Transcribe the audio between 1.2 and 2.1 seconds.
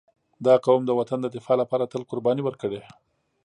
د دفاع لپاره تل